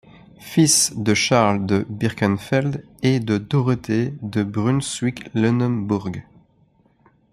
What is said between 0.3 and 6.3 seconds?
Fils de Charles de Birkenfeld et de Dorothée de Brunswick-Lunebourg.